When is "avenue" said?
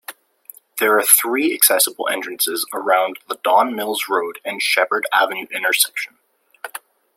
5.13-5.45